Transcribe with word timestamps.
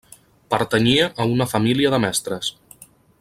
Pertanyia 0.53 1.03
a 1.25 1.29
una 1.35 1.49
família 1.53 1.95
de 1.97 2.03
mestres. 2.07 2.51